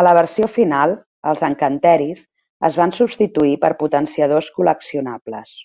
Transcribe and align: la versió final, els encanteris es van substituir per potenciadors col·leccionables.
la 0.06 0.12
versió 0.18 0.48
final, 0.56 0.92
els 1.32 1.44
encanteris 1.48 2.20
es 2.70 2.76
van 2.82 2.92
substituir 2.98 3.56
per 3.64 3.72
potenciadors 3.84 4.52
col·leccionables. 4.60 5.56